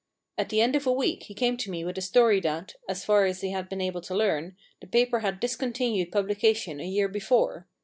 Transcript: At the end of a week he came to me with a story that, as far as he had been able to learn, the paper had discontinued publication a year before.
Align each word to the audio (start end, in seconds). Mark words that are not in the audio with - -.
At 0.35 0.49
the 0.49 0.61
end 0.61 0.75
of 0.75 0.87
a 0.87 0.91
week 0.91 1.25
he 1.25 1.35
came 1.35 1.57
to 1.57 1.69
me 1.69 1.83
with 1.83 1.95
a 1.95 2.01
story 2.01 2.39
that, 2.39 2.73
as 2.89 3.05
far 3.05 3.25
as 3.25 3.41
he 3.41 3.51
had 3.51 3.69
been 3.69 3.81
able 3.81 4.01
to 4.01 4.15
learn, 4.15 4.57
the 4.79 4.87
paper 4.87 5.19
had 5.19 5.39
discontinued 5.39 6.11
publication 6.11 6.79
a 6.79 6.87
year 6.87 7.07
before. 7.07 7.67